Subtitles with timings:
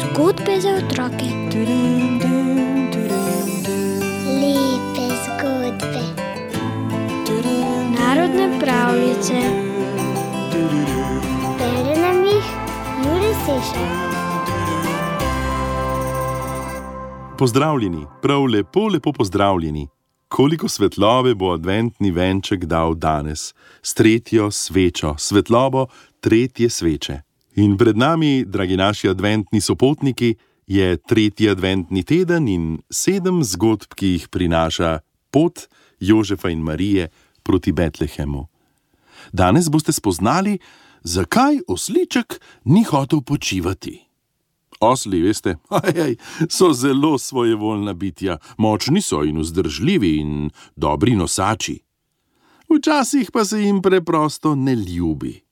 [0.00, 1.28] Zgodbe za otroke.
[4.40, 6.02] Lepe zgodbe.
[7.98, 9.34] Narodne pravljice.
[11.58, 12.44] Bere nam jih
[13.04, 14.06] Juri Sešar.
[17.38, 19.95] Pozdravljeni, prav lepo, lepo pozdravljeni.
[20.28, 25.86] Koliko svetlobe bo adventni venček dal danes, s tretjo svečo, svetlobo
[26.20, 27.20] tretje sveče.
[27.56, 30.34] In pred nami, dragi naši adventni sopotniki,
[30.66, 34.98] je tretji adventni teden in sedem zgodb, ki jih prinaša
[35.30, 35.68] pot
[36.00, 37.08] Jožefa in Marije
[37.42, 38.46] proti Betlehemu.
[39.32, 40.58] Danes boste spoznali,
[41.02, 44.05] zakaj osliček ni hotel počivati.
[44.80, 46.16] Osli, veste, ajaj,
[46.48, 51.80] so zelo svojevoljna bitja, močni so in vzdržljivi in dobri nosači.
[52.68, 55.46] Včasih pa se jim preprosto ne ljubi.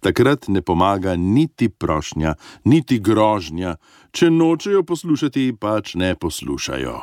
[0.00, 2.34] Takrat ne pomaga niti prošnja,
[2.64, 3.76] niti grožnja,
[4.10, 6.98] če nočejo poslušati, pač ne poslušajo.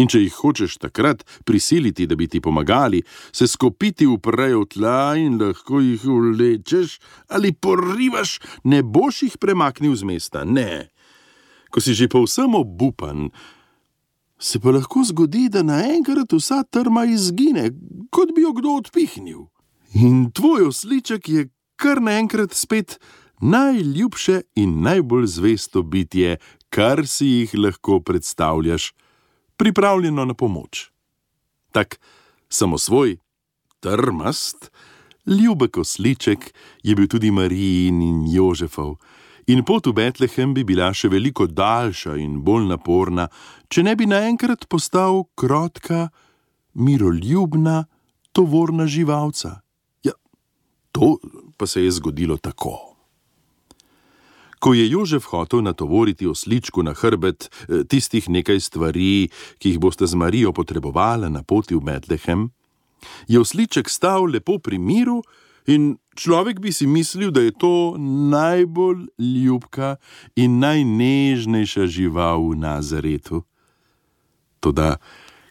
[0.00, 5.36] In če jih hočeš takrat prisiliti, da bi ti pomagali, se skopiti uprejo tla in
[5.40, 6.98] lahko jih vlečeš
[7.36, 10.44] ali porivaš, ne boš jih premaknil z mesta.
[10.44, 10.88] Ne.
[11.70, 13.28] Ko si že povsem obupan,
[14.40, 17.68] se pa lahko zgodi, da naenkrat vsa trma izgine,
[18.10, 19.46] kot bi jo kdo odpihnil.
[20.00, 22.96] In tvoj osliček je kar naenkrat spet
[23.40, 26.38] najljubše in najbolj zvesto bitje,
[26.70, 28.92] kar si jih lahko predstavljaš
[29.60, 30.88] pripravljeno na pomoč.
[31.72, 32.00] Tak
[32.48, 33.18] samosvoj,
[33.80, 34.70] trmast,
[35.26, 38.96] ljubek osliček je bil tudi Marijin in Jožefov,
[39.46, 43.28] in pot v Betlehem bi bila še veliko daljša in bolj naporna,
[43.68, 46.08] če ne bi naenkrat postal krotka,
[46.72, 47.84] miroljubna,
[48.32, 49.58] tovorna živalca.
[50.06, 50.16] Ja,
[50.92, 51.18] to
[51.56, 52.89] pa se je zgodilo tako.
[54.60, 60.06] Ko je Jožef hotel natovoriti osličku na hrbet eh, tistih nekaj stvari, ki jih boste
[60.06, 62.50] z Marijo potrebovali na poti v Betlehem,
[63.28, 65.22] je osliček stal lepo pri miru
[65.66, 67.96] in človek bi si mislil, da je to
[68.30, 69.96] najbolj ljubka
[70.36, 73.42] in najnežnejša žival v Nazaretu.
[74.60, 74.96] Toda,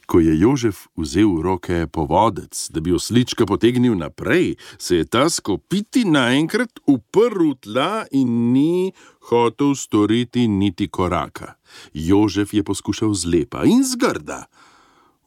[0.09, 5.29] Ko je Jožef vzel v roke povodec, da bi oslička potegnil naprej, se je ta
[5.29, 8.89] skopiti naenkrat uprl tla in ni
[9.29, 11.53] hotel storiti niti koraka.
[11.93, 14.49] Jožef je poskušal zlepa in zgrda.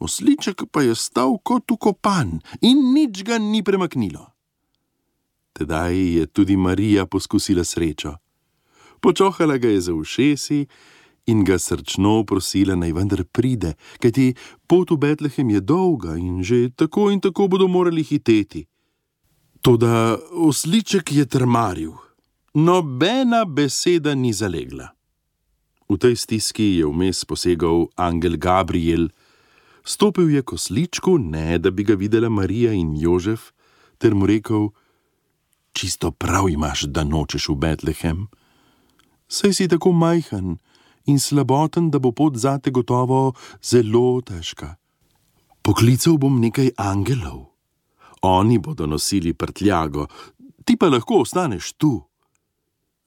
[0.02, 4.34] Osliček pa je stal kot ukopan in nič ga ni premaknilo.
[5.54, 8.18] Tedaj je tudi Marija poskusila srečo.
[8.98, 10.66] Počohala ga je za ušesi
[11.26, 14.34] in ga srčno prosila, naj vendar pride, kajti
[14.66, 18.66] pot v Betlehem je dolga in že tako in tako bodo morali hiteti.
[19.62, 21.92] Toda osliček je trmaril,
[22.54, 24.90] nobena beseda ni zalegla.
[25.88, 29.12] V tej stiski je vmes posegal angel Gabriel,
[29.84, 33.52] stopil je k osličku, ne da bi ga videla Marija in Jožef,
[33.98, 34.72] ter mu rekel:
[35.72, 38.26] Čisto prav imaš, da nočeš v Betlehem.
[39.28, 40.58] Saj si tako majhen,
[41.06, 43.32] in slaboten, da bo pot zate gotovo
[43.62, 44.76] zelo težka.
[45.62, 47.52] Poklical bom nekaj angelov.
[48.22, 50.06] Oni bodo nosili prtljago,
[50.64, 52.02] ti pa lahko ostaneš tu.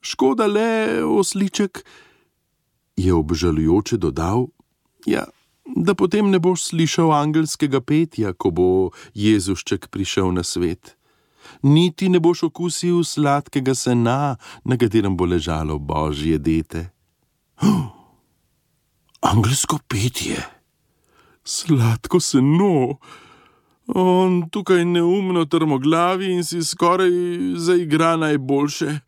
[0.00, 1.84] Škoda le, osliček,
[2.96, 4.46] je obžalujoče dodal,
[5.06, 5.24] ja,
[5.76, 8.68] da potem ne boš slišal angelskega petja, ko bo
[9.14, 10.96] Jezušček prišel na svet.
[11.62, 16.95] Niti ne boš okusil sladkega sena, na katerem bo ležalo božje dete.
[19.30, 20.42] Angelsko petje,
[21.44, 22.98] sladko seno,
[23.86, 27.10] on tukaj neumno trmoglavi in si skoraj
[27.56, 28.98] zaigra najboljše.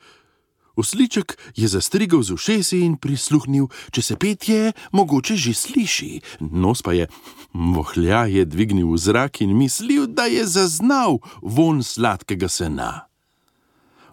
[0.79, 6.95] Osliček je zastrigal z ušesi in prisluhnil, če se petje mogoče že sliši, nos pa
[6.95, 7.09] je
[7.53, 13.09] vohljaje dvignil v zrak in mislil, da je zaznal von sladkega sena.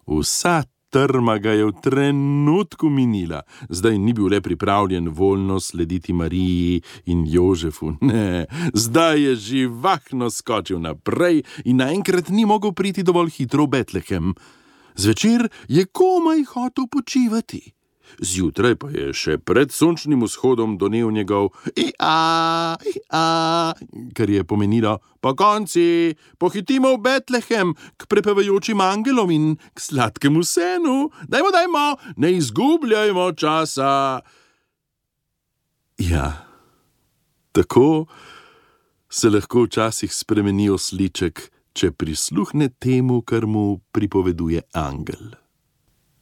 [0.10, 0.64] Vsa
[0.96, 7.26] trma ga je v trenutku minila, zdaj ni bil le pripravljen voljno slediti Mariji in
[7.28, 13.76] Jožefu, ne, zdaj je živahno skočil naprej in naenkrat ni mogel priti dovolj hitro v
[13.76, 14.34] Betlehem.
[14.96, 17.75] Zvečer je komaj hotel počivati.
[18.22, 23.26] Zjutraj pa je še pred sončnim vzhodom donev njegov ia, ia,
[24.16, 31.10] kar je pomenilo: Po konci, pohitimo v Betlehem k prepevajočim angelom in k sladkemu senu,
[31.28, 31.86] dajmo, dajmo,
[32.18, 34.22] ne izgubljajmo časa.
[35.98, 36.46] Ja,
[37.52, 38.06] tako
[39.10, 41.40] se lahko včasih spremeni osliček,
[41.76, 45.45] če prisluhne temu, kar mu pripoveduje angel.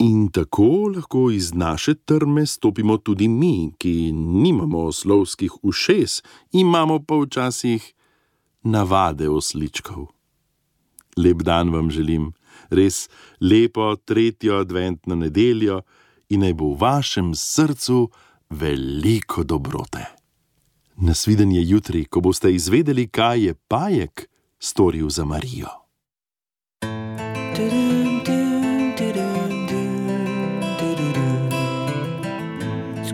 [0.04, 7.16] In tako lahko iz naše trme stopimo tudi mi, ki nimamo oslovskih ušes, imamo pa
[7.16, 7.94] včasih
[8.64, 10.08] navade osličkov.
[11.18, 12.34] Lep dan vam želim,
[12.70, 13.10] res
[13.40, 15.82] lepo tretjo adventno nedeljo
[16.30, 18.10] in naj bo v vašem srcu
[18.50, 20.04] veliko dobrote.
[20.96, 24.28] Nasvidenje jutri, ko boste izvedeli, kaj je pajek
[24.60, 25.72] storil za Marijo.